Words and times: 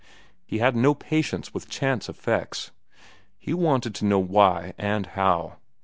He 0.47 0.57
had 0.57 0.75
no 0.75 0.95
patience 0.95 1.53
with 1.53 1.69
chance 1.69 2.09
effects. 2.09 2.71
He 3.37 3.53
wanted 3.53 3.93
to 3.93 4.05
know 4.05 4.17
why 4.17 4.73
and 4.75 5.05
how. 5.05 5.57